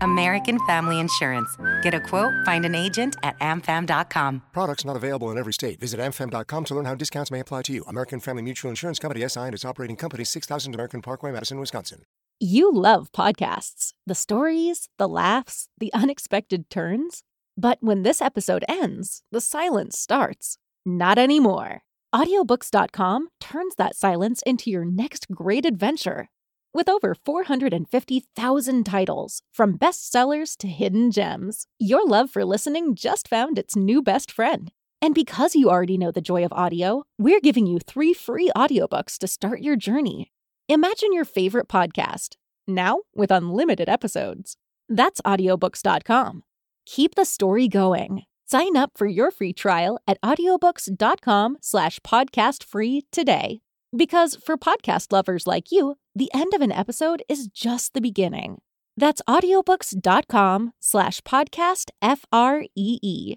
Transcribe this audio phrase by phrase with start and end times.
[0.00, 1.56] American Family Insurance.
[1.82, 4.42] Get a quote, find an agent at amfam.com.
[4.52, 5.80] Products not available in every state.
[5.80, 7.84] Visit amfam.com to learn how discounts may apply to you.
[7.86, 12.02] American Family Mutual Insurance Company SI and its operating company 6000 American Parkway, Madison, Wisconsin.
[12.40, 13.94] You love podcasts.
[14.06, 17.22] The stories, the laughs, the unexpected turns.
[17.56, 20.58] But when this episode ends, the silence starts.
[20.84, 21.80] Not anymore.
[22.14, 26.28] Audiobooks.com turns that silence into your next great adventure.
[26.76, 33.58] With over 450,000 titles, from bestsellers to hidden gems, your love for listening just found
[33.58, 34.70] its new best friend.
[35.00, 39.16] And because you already know the joy of audio, we're giving you three free audiobooks
[39.20, 40.32] to start your journey.
[40.68, 42.34] Imagine your favorite podcast,
[42.66, 44.58] now with unlimited episodes.
[44.86, 46.42] That's audiobooks.com.
[46.84, 48.24] Keep the story going.
[48.44, 53.60] Sign up for your free trial at audiobooks.com slash podcast free today.
[53.94, 58.62] Because for podcast lovers like you, the end of an episode is just the beginning.
[58.96, 63.36] That's audiobooks.com slash podcast F R E E.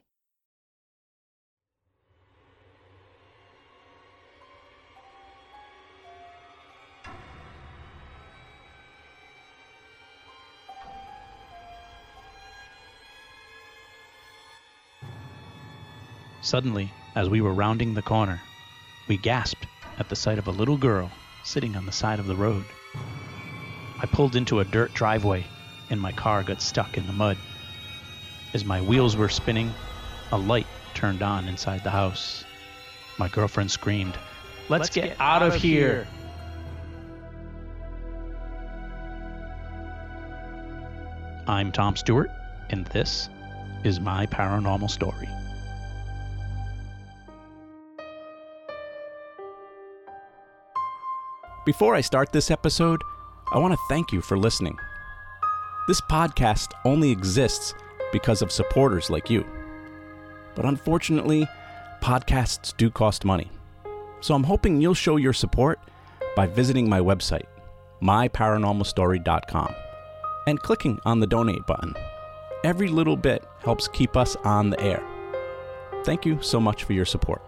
[16.41, 18.41] Suddenly, as we were rounding the corner,
[19.07, 19.67] we gasped
[19.99, 21.11] at the sight of a little girl
[21.43, 22.65] sitting on the side of the road.
[24.01, 25.45] I pulled into a dirt driveway
[25.89, 27.37] and my car got stuck in the mud.
[28.53, 29.73] As my wheels were spinning,
[30.31, 32.45] a light turned on inside the house.
[33.17, 34.17] My girlfriend screamed,
[34.69, 35.61] Let's, Let's get, get, out, of here.
[35.61, 36.07] here.
[41.47, 42.29] I'm Tom Stewart,
[42.69, 43.27] and this
[43.83, 45.27] is my paranormal story.
[51.69, 52.99] Before I start this episode,
[53.53, 54.75] I want to thank you for listening.
[55.87, 57.75] This podcast only exists
[58.11, 59.45] because of supporters like you.
[60.55, 61.47] But unfortunately,
[62.01, 63.51] podcasts do cost money.
[64.19, 65.79] So I'm hoping you'll show your support
[66.35, 67.45] by visiting my website,
[68.01, 69.75] myparanormalstory.com,
[70.47, 71.93] and clicking on the donate button.
[72.63, 75.03] Every little bit helps keep us on the air.
[76.03, 77.43] Thank you so much for your support.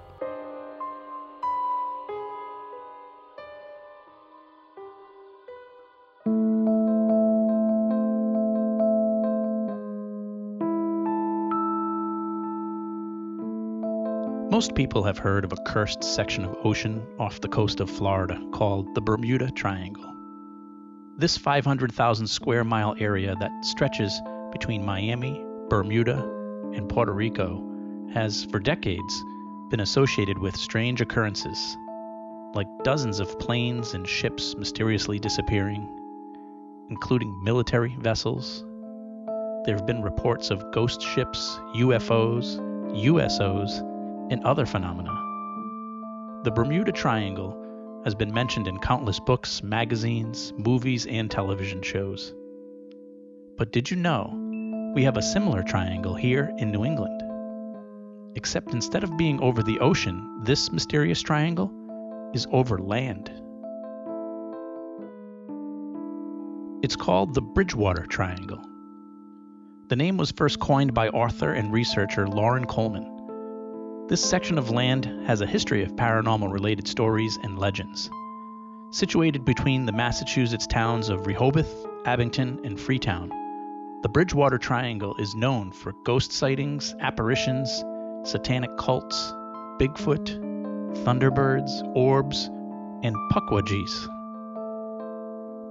[14.62, 18.40] Most people have heard of a cursed section of ocean off the coast of Florida
[18.54, 20.14] called the Bermuda Triangle.
[21.18, 24.22] This 500,000 square mile area that stretches
[24.52, 26.20] between Miami, Bermuda,
[26.76, 27.60] and Puerto Rico
[28.14, 29.24] has, for decades,
[29.72, 31.76] been associated with strange occurrences,
[32.54, 35.90] like dozens of planes and ships mysteriously disappearing,
[36.92, 38.64] including military vessels.
[39.66, 42.60] There have been reports of ghost ships, UFOs,
[42.94, 43.88] USOs,
[44.32, 45.12] and other phenomena.
[46.44, 52.34] The Bermuda Triangle has been mentioned in countless books, magazines, movies, and television shows.
[53.58, 57.22] But did you know we have a similar triangle here in New England?
[58.36, 61.70] Except instead of being over the ocean, this mysterious triangle
[62.34, 63.30] is over land.
[66.82, 68.64] It's called the Bridgewater Triangle.
[69.90, 73.11] The name was first coined by author and researcher Loren Coleman
[74.12, 78.10] this section of land has a history of paranormal related stories and legends.
[78.90, 83.30] Situated between the Massachusetts towns of Rehoboth, Abington, and Freetown,
[84.04, 87.86] the Bridgewater Triangle is known for ghost sightings, apparitions,
[88.30, 89.32] satanic cults,
[89.80, 90.28] Bigfoot,
[91.06, 92.48] Thunderbirds, orbs,
[93.04, 94.10] and Pukwudgies.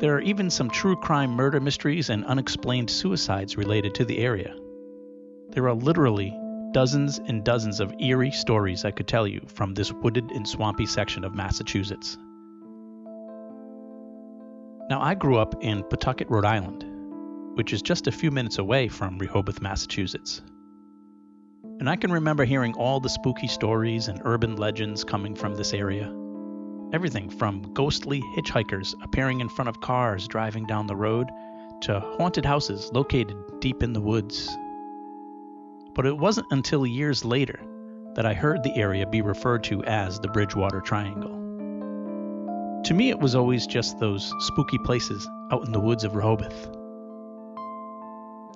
[0.01, 4.57] There are even some true crime murder mysteries and unexplained suicides related to the area.
[5.51, 6.35] There are literally
[6.73, 10.87] dozens and dozens of eerie stories I could tell you from this wooded and swampy
[10.87, 12.17] section of Massachusetts.
[14.89, 16.85] Now, I grew up in Pawtucket, Rhode Island,
[17.57, 20.43] which is just a few minutes away from Rehoboth, Massachusetts.
[21.79, 25.73] And I can remember hearing all the spooky stories and urban legends coming from this
[25.73, 26.13] area.
[26.93, 31.29] Everything from ghostly hitchhikers appearing in front of cars driving down the road
[31.83, 34.51] to haunted houses located deep in the woods
[35.95, 37.61] but it wasn't until years later
[38.15, 41.37] that I heard the area be referred to as the Bridgewater Triangle.
[42.85, 46.71] To me, it was always just those spooky places out in the woods of Rehoboth.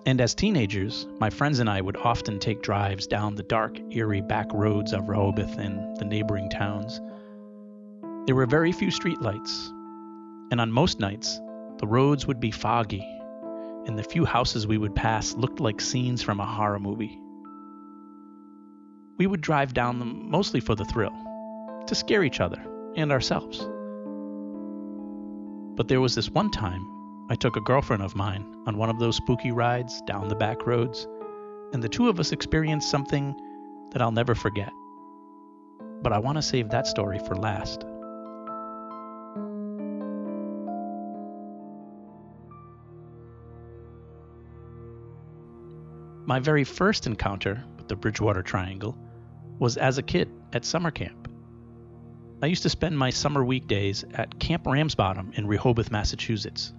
[0.07, 4.21] And as teenagers, my friends and I would often take drives down the dark, eerie
[4.21, 7.01] back roads of Rehoboth and the neighboring towns.
[8.27, 9.69] There were very few streetlights,
[10.51, 11.41] and on most nights,
[11.79, 13.07] the roads would be foggy,
[13.87, 17.19] and the few houses we would pass looked like scenes from a horror movie.
[19.17, 21.15] We would drive down them mostly for the thrill,
[21.87, 22.63] to scare each other
[22.97, 23.59] and ourselves.
[25.77, 26.85] But there was this one time
[27.31, 30.67] I took a girlfriend of mine on one of those spooky rides down the back
[30.67, 31.07] roads,
[31.73, 33.35] and the two of us experienced something
[33.93, 34.73] that I'll never forget.
[36.03, 37.85] But I want to save that story for last.
[46.27, 48.97] My very first encounter with the Bridgewater Triangle
[49.59, 51.29] was as a kid at summer camp.
[52.43, 56.73] I used to spend my summer weekdays at Camp Ramsbottom in Rehoboth, Massachusetts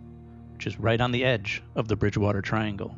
[0.56, 2.96] which is right on the edge of the Bridgewater Triangle.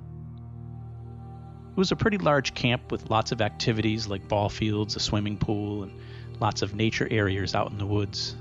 [1.71, 5.37] It was a pretty large camp with lots of activities like ball fields, a swimming
[5.37, 5.91] pool, and
[6.39, 8.35] lots of nature areas out in the woods.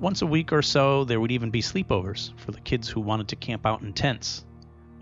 [0.00, 3.28] Once a week or so, there would even be sleepovers for the kids who wanted
[3.28, 4.42] to camp out in tents,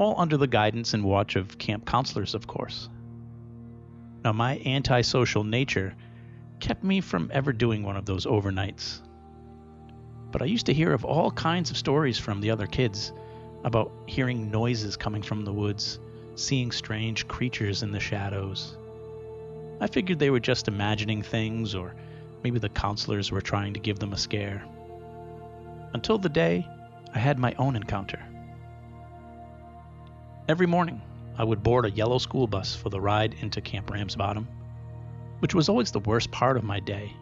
[0.01, 2.89] all under the guidance and watch of camp counselors, of course.
[4.25, 5.95] Now, my antisocial nature
[6.59, 9.01] kept me from ever doing one of those overnights
[10.33, 13.13] but I used to hear of all kinds of stories from the other kids
[13.65, 15.99] about hearing noises coming from the woods,
[16.35, 18.77] seeing strange creatures in the shadows.
[19.81, 21.95] I figured they were just imagining things, or
[22.43, 24.65] maybe the counselors were trying to give them a scare.
[25.93, 26.67] Until the day
[27.13, 28.21] I had my own encounter.
[30.51, 31.01] Every morning,
[31.39, 34.49] I would board a yellow school bus for the ride into Camp Ramsbottom,
[35.39, 37.13] which was always the worst part of my day.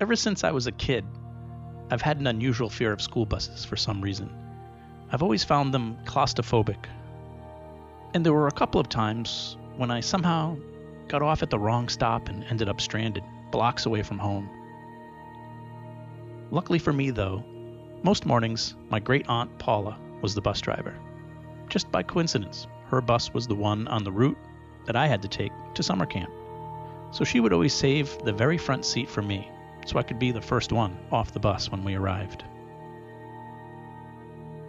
[0.00, 1.04] Ever since I was a kid,
[1.90, 4.30] I've had an unusual fear of school buses for some reason.
[5.10, 6.84] I've always found them claustrophobic.
[8.14, 10.56] And there were a couple of times when I somehow
[11.08, 14.48] got off at the wrong stop and ended up stranded, blocks away from home.
[16.52, 17.42] Luckily for me, though,
[18.04, 20.94] most mornings my great aunt Paula was the bus driver.
[21.70, 24.36] Just by coincidence, her bus was the one on the route
[24.86, 26.30] that I had to take to summer camp.
[27.12, 29.48] So she would always save the very front seat for me
[29.86, 32.44] so I could be the first one off the bus when we arrived.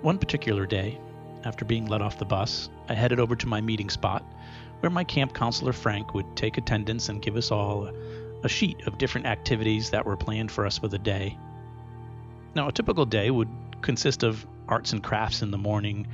[0.02, 1.00] One particular day,
[1.44, 4.24] after being let off the bus, I headed over to my meeting spot
[4.80, 7.92] where my camp counselor Frank would take attendance and give us all
[8.44, 11.38] a, sheet of different activities that were planned for us for the day.
[12.56, 13.50] Now, a typical day would
[13.82, 16.08] consist of arts and crafts in the morning,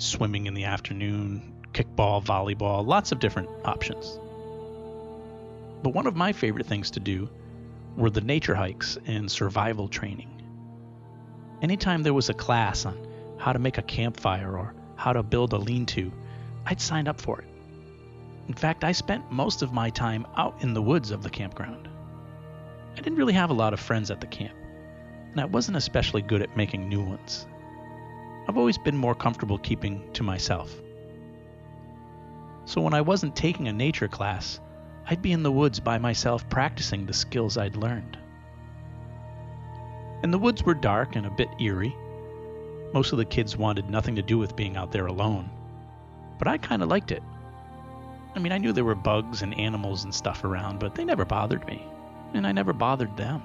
[0.00, 4.18] swimming in the afternoon, kickball, volleyball, lots of different options.
[5.82, 7.28] But one of my favorite things to do
[7.96, 10.42] were the nature hikes and survival training.
[11.62, 13.06] Anytime there was a class on
[13.38, 16.12] how to make a campfire or how to build a lean to,
[16.66, 17.48] I'd sign up for it.
[18.48, 21.88] In fact, I spent most of my time out in the woods of the campground.
[22.96, 24.56] I didn't really have a lot of friends at the camp,
[25.32, 27.46] and I wasn't especially good at making new ones.
[28.48, 30.74] I've always been more comfortable keeping to myself.
[32.64, 34.60] So when I wasn't taking a nature class,
[35.06, 38.16] I'd be in the woods by myself practicing the skills I'd learned.
[40.22, 41.96] And the woods were dark and a bit eerie.
[42.92, 45.50] Most of the kids wanted nothing to do with being out there alone.
[46.38, 47.22] But I kind of liked it.
[48.34, 51.24] I mean, I knew there were bugs and animals and stuff around, but they never
[51.24, 51.84] bothered me.
[52.34, 53.42] And I never bothered them.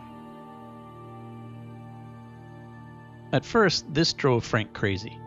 [3.35, 5.19] At first, this drove Frank crazy.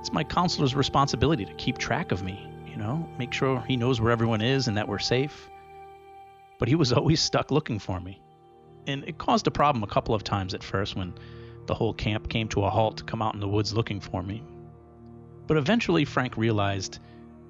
[0.00, 4.00] It's my counselor's responsibility to keep track of me, you know, make sure he knows
[4.00, 5.50] where everyone is and that we're safe.
[6.58, 8.22] But he was always stuck looking for me.
[8.86, 11.12] And it caused a problem a couple of times at first when
[11.66, 14.22] the whole camp came to a halt to come out in the woods looking for
[14.22, 14.42] me.
[15.46, 17.00] But eventually, Frank realized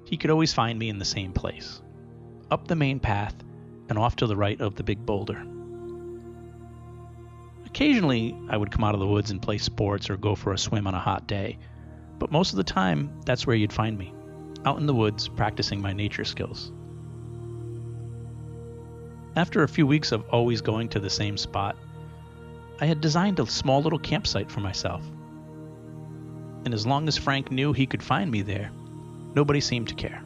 [0.03, 1.81] he could always find me in the same place
[2.51, 3.35] up the main path
[3.87, 5.41] and off to the right of the big boulder.
[7.69, 10.57] Occasionally, I would come out of the woods and play sports or go for a
[10.57, 11.57] swim on a hot day,
[12.17, 14.13] but most of the time, that's where you'd find me
[14.65, 16.71] out in the woods practicing my nature skills.
[19.35, 21.77] After a few weeks of always going to the same spot,
[22.81, 25.03] I had designed a small little campsite for myself.
[26.65, 28.71] And as long as Frank knew he could find me there,
[29.35, 30.21] nobody seemed to care.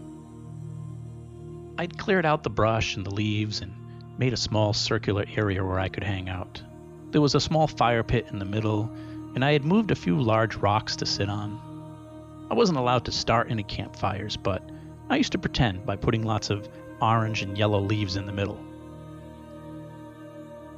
[1.77, 3.73] I'd cleared out the brush and the leaves and
[4.17, 6.63] made a small circular area where I could hang out.
[7.13, 8.89] There was a small fire pit in the middle,
[9.35, 11.59] and I had moved a few large rocks to sit on.
[12.49, 14.67] I wasn't allowed to start any campfires, but
[15.11, 16.67] I used to pretend by putting lots of
[16.99, 18.59] orange and yellow leaves in the middle.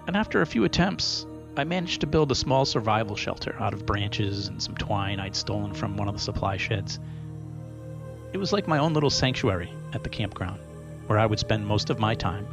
[0.08, 1.26] And after a few attempts,
[1.56, 5.38] I managed to build a small survival shelter out of branches and some twine I'd
[5.38, 7.00] stolen from one of the supply sheds.
[8.34, 10.60] It was like my own little sanctuary at the campground,
[11.08, 12.46] where I would spend most of my time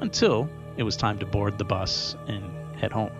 [0.00, 3.12] until it was time to board the bus and head home.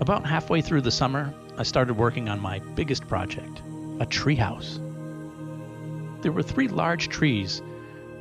[0.00, 3.62] About halfway through the summer, I started working on my biggest project
[4.00, 4.80] a treehouse.
[6.22, 7.62] There were three large trees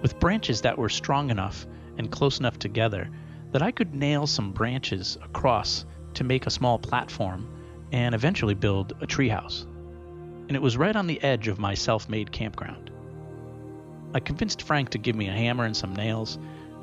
[0.01, 3.09] with branches that were strong enough and close enough together
[3.51, 5.85] that I could nail some branches across
[6.15, 7.47] to make a small platform
[7.91, 9.63] and eventually build a treehouse.
[10.47, 12.91] And it was right on the edge of my self made campground.
[14.13, 16.39] I convinced Frank to give me a hammer and some nails,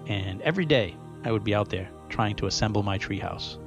[0.06, 3.58] and every day I would be out there trying to assemble my treehouse.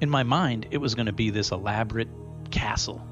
[0.00, 2.08] In my mind, it was going to be this elaborate
[2.50, 3.06] castle.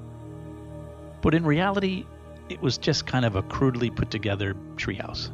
[1.22, 2.04] But in reality,
[2.48, 5.30] it was just kind of a crudely put together treehouse.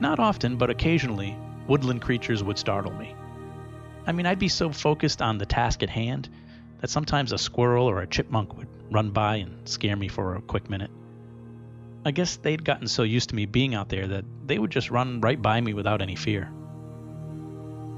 [0.00, 1.36] Not often, but occasionally,
[1.66, 3.14] woodland creatures would startle me.
[4.06, 6.28] I mean, I'd be so focused on the task at hand
[6.80, 10.42] that sometimes a squirrel or a chipmunk would run by and scare me for a
[10.42, 10.90] quick minute.
[12.04, 14.90] I guess they'd gotten so used to me being out there that they would just
[14.90, 16.50] run right by me without any fear.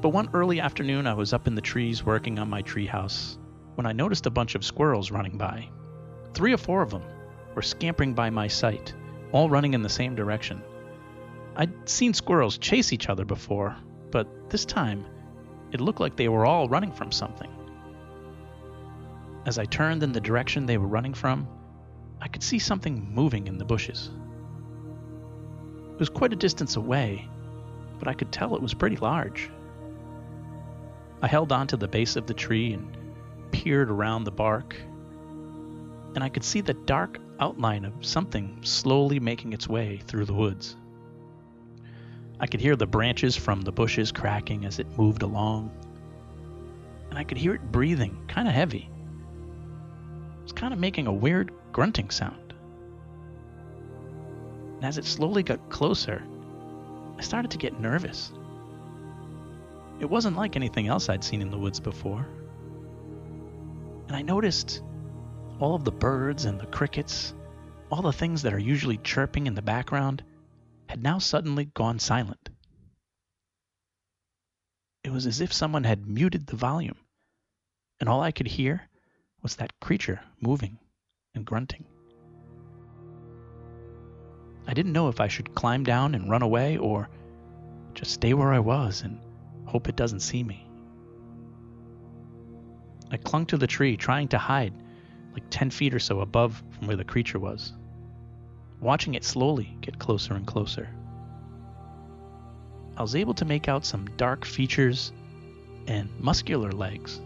[0.00, 3.38] But one early afternoon, I was up in the trees working on my treehouse
[3.76, 5.68] when I noticed a bunch of squirrels running by.
[6.34, 7.04] Three or four of them
[7.54, 8.92] were scampering by my sight,
[9.30, 10.60] all running in the same direction.
[11.54, 13.76] I'd seen squirrels chase each other before,
[14.10, 15.04] but this time
[15.70, 17.50] it looked like they were all running from something.
[19.46, 21.46] As I turned in the direction they were running from,
[22.22, 24.10] I could see something moving in the bushes.
[25.92, 27.28] It was quite a distance away,
[27.98, 29.50] but I could tell it was pretty large.
[31.20, 32.96] I held on to the base of the tree and
[33.50, 34.76] peered around the bark,
[36.14, 40.34] and I could see the dark outline of something slowly making its way through the
[40.34, 40.76] woods.
[42.38, 45.72] I could hear the branches from the bushes cracking as it moved along.
[47.10, 48.88] And I could hear it breathing, kind of heavy.
[50.38, 52.54] It was kind of making a weird grunting sound.
[54.76, 56.22] And as it slowly got closer,
[57.18, 58.32] I started to get nervous.
[60.00, 62.26] It wasn't like anything else I'd seen in the woods before.
[64.08, 64.82] And I noticed
[65.60, 67.34] all of the birds and the crickets,
[67.90, 70.24] all the things that are usually chirping in the background,
[70.88, 72.50] had now suddenly gone silent.
[75.04, 76.98] It was as if someone had muted the volume,
[78.00, 78.88] and all I could hear
[79.42, 80.78] was that creature moving
[81.34, 81.84] and grunting.
[84.66, 87.08] I didn't know if I should climb down and run away or
[87.94, 89.20] just stay where I was and
[89.66, 90.66] hope it doesn't see me.
[93.10, 94.72] I clung to the tree, trying to hide
[95.32, 97.72] like 10 feet or so above from where the creature was
[98.82, 100.88] watching it slowly get closer and closer.
[102.96, 105.12] I was able to make out some dark features
[105.86, 107.20] and muscular legs.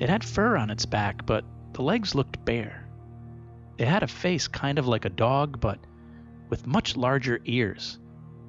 [0.00, 1.44] It had fur on its back, but
[1.74, 2.79] the legs looked bare.
[3.80, 5.78] It had a face kind of like a dog, but
[6.50, 7.98] with much larger ears,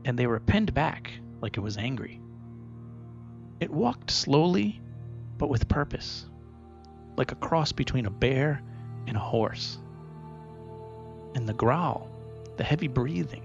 [0.04, 1.10] and they were pinned back
[1.40, 2.20] like it was angry.
[3.62, 4.82] It walked slowly,
[5.38, 6.26] but with purpose,
[7.16, 8.62] like a cross between a bear
[9.08, 9.78] and a horse
[11.34, 12.10] and the growl,
[12.58, 13.44] the heavy breathing,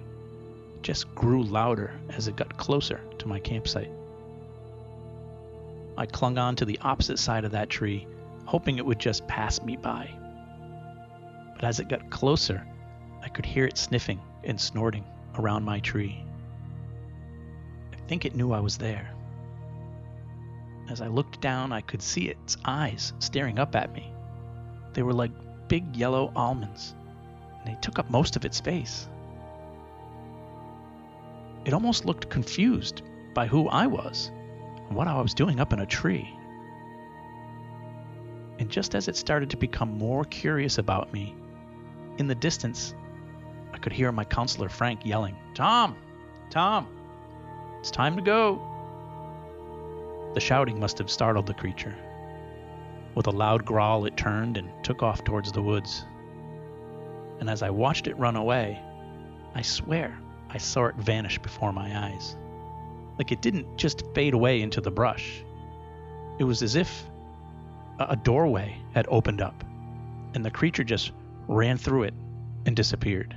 [0.82, 3.92] just grew louder as it got closer to my campsite.
[5.96, 8.08] I clung on to the opposite side of that tree,
[8.44, 10.10] hoping it would just pass me by.
[11.56, 12.64] But as it got closer,
[13.22, 15.04] I could hear it sniffing and snorting
[15.36, 16.22] around my tree.
[17.92, 19.10] I think it knew I was there.
[20.90, 24.12] As I looked down, I could see its eyes staring up at me.
[24.92, 25.32] They were like
[25.66, 26.94] big yellow almonds,
[27.58, 29.08] and they took up most of its space.
[31.64, 33.02] It almost looked confused
[33.34, 34.30] by who I was
[34.86, 36.28] and what I was doing up in a tree.
[38.58, 41.34] And just as it started to become more curious about me,
[42.18, 42.94] in the distance,
[43.72, 45.96] I could hear my counselor Frank yelling, Tom!
[46.50, 46.88] Tom!
[47.80, 48.60] It's time to go!
[50.34, 51.94] The shouting must have startled the creature.
[53.14, 56.04] With a loud growl, it turned and took off towards the woods
[57.40, 58.80] and as I watched it run away,
[59.54, 60.18] I swear
[60.50, 62.36] I saw it vanish before my eyes.
[63.18, 65.42] Like it didn't just fade away into the brush.
[66.38, 67.08] It was as if
[67.98, 69.64] a doorway had opened up,
[70.34, 71.12] and the creature just
[71.48, 72.14] ran through it
[72.66, 73.34] and disappeared.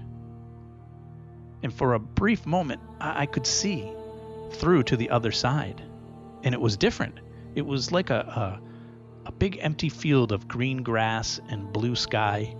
[1.64, 3.92] And for a brief moment, I, could see
[4.54, 5.82] through to the other side,
[6.44, 7.20] and it was different.
[7.56, 8.60] It was like a,
[9.26, 12.56] a, a big empty field of green grass and blue sky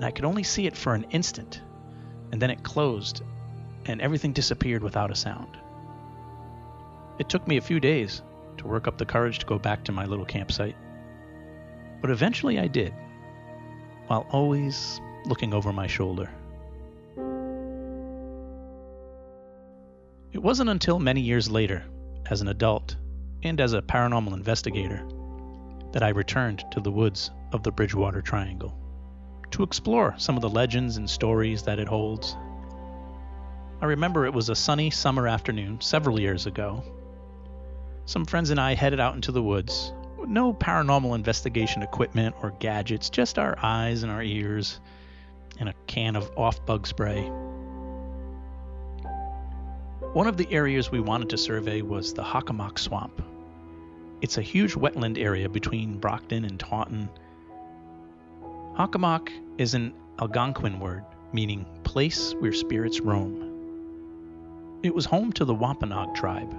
[0.00, 1.60] and I could only see it for an instant,
[2.32, 3.20] and then it closed,
[3.84, 5.58] and everything disappeared without a sound.
[7.18, 8.22] It took me a few days
[8.56, 10.74] to work up the courage to go back to my little campsite.
[12.00, 12.94] But eventually I did,
[14.10, 16.28] while always looking over my shoulder.
[20.32, 21.84] It wasn't until many years later,
[22.28, 22.96] as an adult
[23.44, 25.06] and as a paranormal investigator,
[25.92, 28.76] that I returned to the woods of the Bridgewater Triangle
[29.52, 32.36] to explore some of the legends and stories that it holds.
[33.80, 36.82] I remember it was a sunny summer afternoon several years ago.
[38.06, 39.92] Some friends and I headed out into the woods.
[40.26, 44.80] No paranormal investigation equipment or gadgets, just our eyes and our ears
[45.58, 47.22] and a can of off bug spray.
[50.12, 53.22] One of the areas we wanted to survey was the Hockomock Swamp.
[54.20, 57.08] It's a huge wetland area between Brockton and Taunton
[58.80, 64.80] Hockomock is an Algonquin word meaning place where spirits roam.
[64.82, 66.50] It was home to the Wampanoag tribe,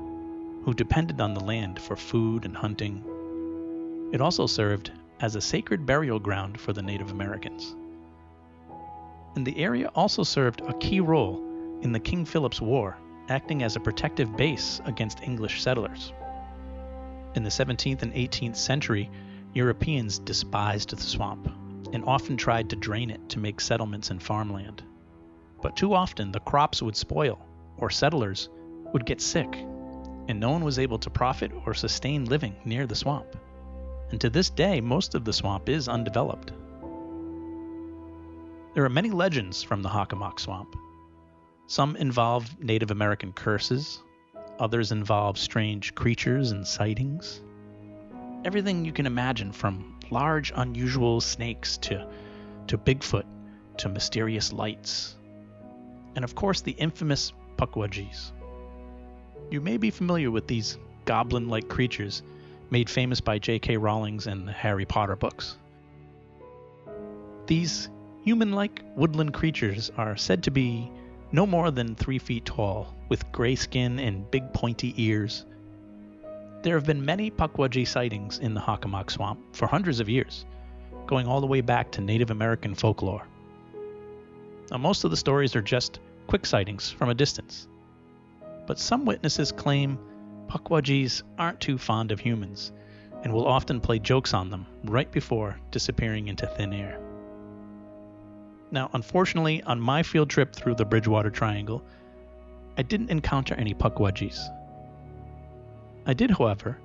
[0.64, 3.04] who depended on the land for food and hunting.
[4.12, 4.92] It also served
[5.22, 7.76] as a sacred burial ground for the Native Americans.
[9.36, 11.42] And the area also served a key role
[11.82, 12.98] in the King Philip's War,
[13.30, 16.12] acting as a protective base against English settlers.
[17.36, 19.10] In the 17th and 18th century,
[19.54, 21.50] Europeans despised the swamp
[21.94, 24.84] and often tried to drain it to make settlements and farmland.
[25.62, 27.40] But too often the crops would spoil,
[27.78, 28.50] or settlers
[28.92, 29.54] would get sick,
[30.28, 33.28] and no one was able to profit or sustain living near the swamp.
[34.12, 36.52] And to this day, most of the swamp is undeveloped.
[38.74, 40.76] There are many legends from the Hockomock Swamp.
[41.68, 44.04] Some involve Native American curses,
[44.60, 47.42] others involve strange creatures and sightings.
[48.44, 52.08] Everything you can imagine from large, unusual snakes to,
[52.68, 53.26] to Bigfoot
[53.78, 55.16] to mysterious lights.
[56.16, 58.32] And of course, the infamous Pukwudgies.
[59.50, 62.24] You may be familiar with these goblin like creatures
[62.72, 63.78] made famous by J.K.
[63.78, 65.58] Rowling's and the Harry Potter books.
[67.46, 67.90] These
[68.24, 70.92] human like woodland creatures are said to be
[71.32, 75.46] no more than three feet tall, with gray skin and big pointy ears,
[76.64, 80.46] there have been many Pukwudgie sightings in the Hockomock Swamp for hundreds of years,
[81.08, 83.26] going all the way back to Native American folklore.
[84.70, 87.68] Now, most of the stories are just quick sightings from a distance,
[88.68, 89.98] but some witnesses claim
[90.52, 92.74] Pukwudgies aren't too fond of humans
[93.24, 97.00] and will often play jokes on them right before disappearing into thin air.
[98.70, 101.82] Now, unfortunately, on my field trip through the Bridgewater Triangle,
[102.78, 104.50] I didn't encounter any Pukwudgies,
[106.06, 106.80] I did, however,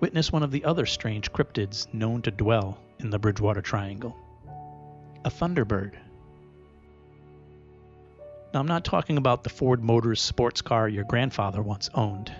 [0.00, 4.16] witness one of the other strange cryptids known to dwell in the Bridgewater Triangle
[5.24, 5.94] a Thunderbird.
[8.54, 12.32] Now, I'm not talking about the Ford Motors sports car your grandfather once owned.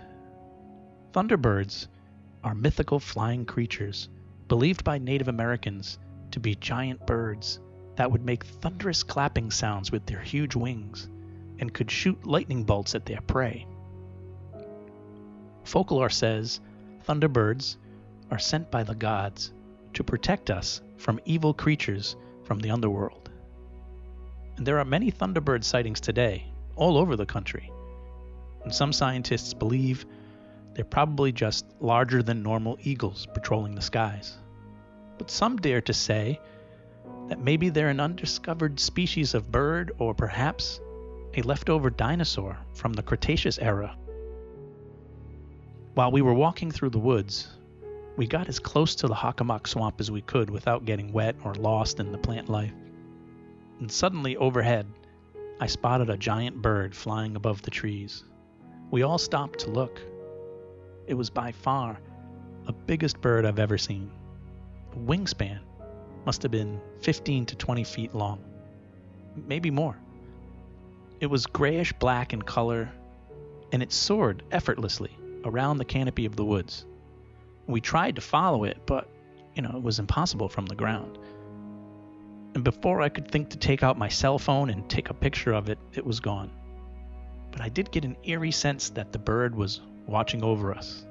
[1.12, 1.88] Thunderbirds
[2.44, 4.08] are mythical flying creatures
[4.46, 5.98] believed by Native Americans
[6.30, 7.58] to be giant birds
[7.96, 11.08] that would make thunderous clapping sounds with their huge wings
[11.58, 13.66] and could shoot lightning bolts at their prey.
[15.64, 16.60] Folklore says
[17.06, 17.76] thunderbirds
[18.30, 19.52] are sent by the gods
[19.94, 23.30] to protect us from evil creatures from the underworld.
[24.56, 26.44] And there are many thunderbird sightings today,
[26.76, 27.70] all over the country.
[28.62, 30.06] And some scientists believe
[30.74, 34.38] they're probably just larger than normal eagles patrolling the skies.
[35.18, 36.40] But some dare to say
[37.28, 40.80] that maybe they're an undiscovered species of bird or perhaps
[41.34, 43.96] a leftover dinosaur from the Cretaceous era
[45.94, 47.48] while we were walking through the woods,
[48.16, 51.54] we got as close to the Hockomock swamp as we could without getting wet or
[51.54, 52.72] lost in the plant life.
[53.80, 54.86] And suddenly, overhead,
[55.60, 58.24] I spotted a giant bird flying above the trees.
[58.90, 60.00] We all stopped to look.
[61.10, 61.98] It was by far
[62.66, 64.12] the biggest bird I've ever seen.
[64.92, 65.58] The wingspan
[66.24, 68.38] must have been 15 to 20 feet long,
[69.34, 69.96] maybe more.
[71.18, 72.92] It was grayish black in color,
[73.72, 75.10] and it soared effortlessly
[75.44, 76.86] around the canopy of the woods.
[77.66, 79.08] We tried to follow it, but,
[79.56, 81.18] you know, it was impossible from the ground.
[82.54, 85.54] And before I could think to take out my cell phone and take a picture
[85.54, 86.52] of it, it was gone.
[87.50, 91.04] But I did get an eerie sense that the bird was watching over us.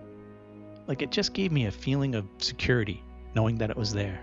[0.87, 3.01] Like it just gave me a feeling of security,
[3.33, 4.19] knowing that it was there.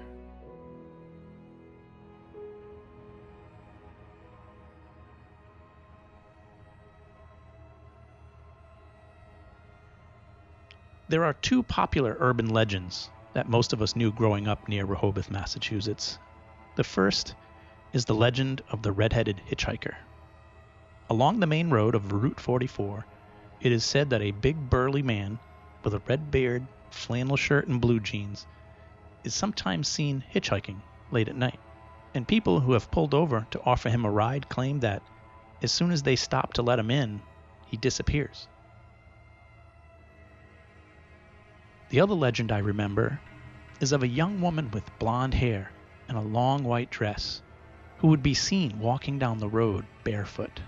[11.08, 15.30] There are two popular urban legends that most of us knew growing up near Rehoboth,
[15.30, 16.18] Massachusetts.
[16.74, 17.36] The first
[17.92, 19.94] is the legend of the red-headed hitchhiker.
[21.08, 23.06] Along the main road of Route 44,
[23.61, 25.38] it is said that a big burly man
[25.85, 28.47] with a red beard, flannel shirt, and blue jeans
[29.25, 31.59] is sometimes seen hitchhiking late at night.
[32.14, 35.03] And people who have pulled over to offer him a ride claim that
[35.62, 37.21] as soon as they stop to let him in,
[37.66, 38.47] he disappears.
[41.90, 43.21] The other legend I remember
[43.81, 45.71] is of a young woman with blonde hair
[46.09, 47.42] and a long white dress
[47.99, 50.61] who would be seen walking down the road barefoot.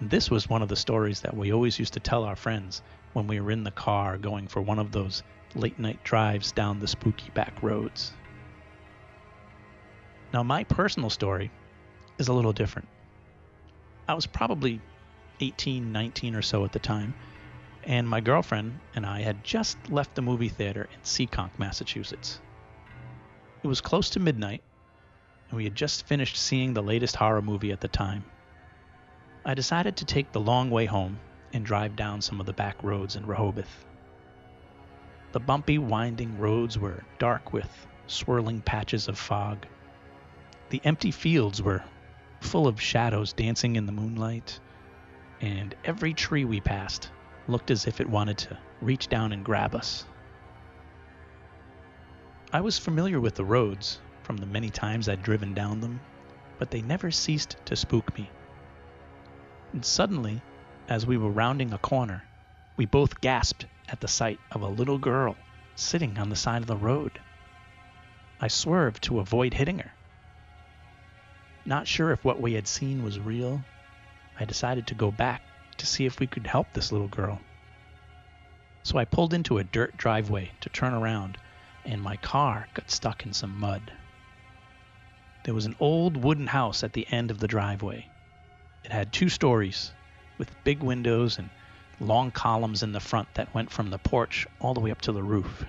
[0.00, 2.80] This was one of the stories that we always used to tell our friends
[3.12, 5.22] when we were in the car going for one of those
[5.54, 8.10] late night drives down the spooky back roads.
[10.32, 11.50] Now, my personal story
[12.18, 12.88] is a little different.
[14.08, 14.80] I was probably
[15.40, 17.14] 18, 19 or so at the time,
[17.84, 22.40] and my girlfriend and I had just left the movie theater in Seekonk, Massachusetts.
[23.62, 24.62] It was close to midnight,
[25.48, 28.24] and we had just finished seeing the latest horror movie at the time.
[29.44, 31.18] I decided to take the long way home
[31.52, 33.84] and drive down some of the back roads in Rehoboth.
[35.32, 39.66] The bumpy, winding roads were dark with swirling patches of fog.
[40.68, 41.82] The empty fields were
[42.40, 44.60] full of shadows dancing in the moonlight,
[45.40, 47.10] and every tree we passed
[47.48, 50.04] looked as if it wanted to reach down and grab us.
[52.52, 56.00] I was familiar with the roads from the many times I'd driven down them,
[56.58, 58.30] but they never ceased to spook me.
[59.72, 60.42] And suddenly,
[60.88, 62.24] as we were rounding a corner,
[62.76, 65.36] we both gasped at the sight of a little girl
[65.76, 67.20] sitting on the side of the road.
[68.40, 69.92] I swerved to avoid hitting her.
[71.64, 73.62] Not sure if what we had seen was real,
[74.38, 75.42] I decided to go back
[75.76, 77.40] to see if we could help this little girl.
[78.82, 81.38] So I pulled into a dirt driveway to turn around,
[81.84, 83.92] and my car got stuck in some mud.
[85.44, 88.08] There was an old wooden house at the end of the driveway.
[88.84, 89.92] It had two stories,
[90.38, 91.50] with big windows and
[91.98, 95.12] long columns in the front that went from the porch all the way up to
[95.12, 95.64] the roof.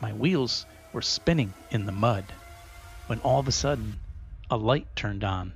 [0.00, 2.34] My wheels were spinning in the mud
[3.06, 3.98] when all of a sudden
[4.50, 5.54] a light turned on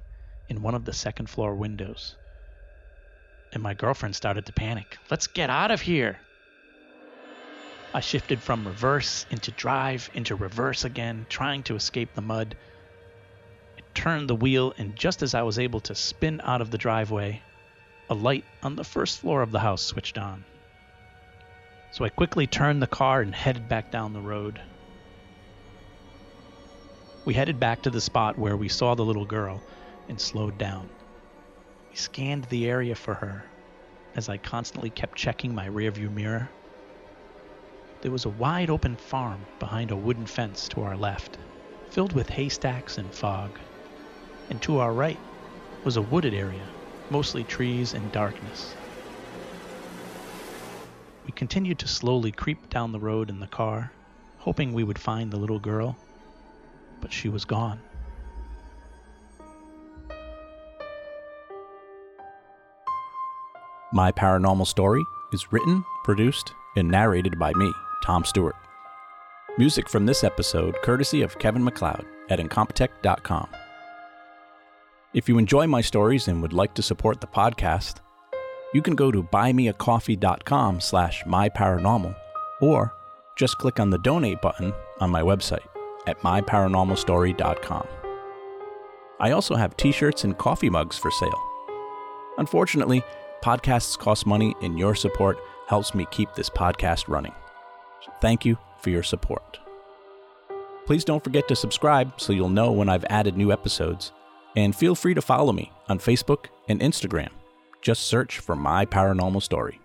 [0.48, 2.16] in one of the second floor windows.
[3.52, 4.98] And my girlfriend started to panic.
[5.10, 6.18] Let's get out of here!
[7.94, 12.54] I shifted from reverse into drive into reverse again, trying to escape the mud.
[13.94, 17.42] Turned the wheel, and just as I was able to spin out of the driveway,
[18.08, 20.44] a light on the first floor of the house switched on.
[21.92, 24.60] So I quickly turned the car and headed back down the road.
[27.24, 29.60] We headed back to the spot where we saw the little girl
[30.08, 30.88] and slowed down.
[31.90, 33.44] We scanned the area for her
[34.14, 36.48] as I constantly kept checking my rearview mirror.
[38.00, 41.36] There was a wide open farm behind a wooden fence to our left,
[41.90, 43.58] filled with haystacks and fog.
[44.50, 45.18] And to our right
[45.84, 46.66] was a wooded area,
[47.10, 48.74] mostly trees and darkness.
[51.26, 53.92] We continued to slowly creep down the road in the car,
[54.38, 55.96] hoping we would find the little girl,
[57.00, 57.80] but she was gone.
[63.92, 67.72] My Paranormal Story is written, produced, and narrated by me,
[68.04, 68.56] Tom Stewart.
[69.56, 73.48] Music from this episode courtesy of Kevin MacLeod at Incompetech.com.
[75.18, 77.96] If you enjoy my stories and would like to support the podcast,
[78.72, 82.14] you can go to buymeacoffee.com slash myparanormal
[82.60, 82.94] or
[83.36, 85.66] just click on the donate button on my website
[86.06, 87.88] at myparanormalstory.com.
[89.18, 91.42] I also have t-shirts and coffee mugs for sale.
[92.38, 93.02] Unfortunately,
[93.42, 97.34] podcasts cost money and your support helps me keep this podcast running.
[98.20, 99.58] Thank you for your support.
[100.86, 104.12] Please don't forget to subscribe so you'll know when I've added new episodes.
[104.58, 107.28] And feel free to follow me on Facebook and Instagram.
[107.80, 109.80] Just search for My Paranormal Story.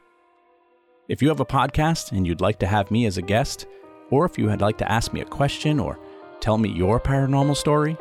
[1.07, 3.67] If you have a podcast and you'd like to have me as a guest,
[4.09, 5.99] or if you would like to ask me a question or
[6.39, 7.95] tell me your paranormal story,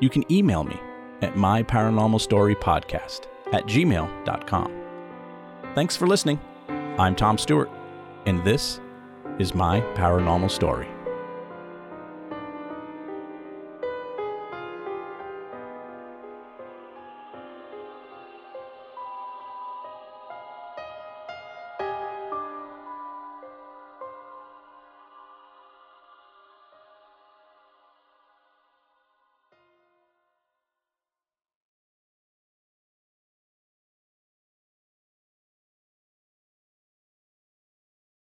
[0.00, 0.76] you can email me
[1.22, 3.20] at myparanormalstorypodcast
[3.52, 4.82] at gmail.com.
[5.76, 6.40] Thanks for listening.
[6.98, 7.70] I'm Tom Stewart,
[8.26, 8.80] and this
[9.38, 10.88] is my paranormal story.